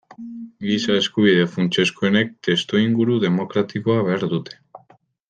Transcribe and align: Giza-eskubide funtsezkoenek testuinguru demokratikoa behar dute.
Giza-eskubide 0.69 1.43
funtsezkoenek 1.57 2.33
testuinguru 2.47 3.19
demokratikoa 3.27 3.99
behar 4.09 4.27
dute. 4.37 4.59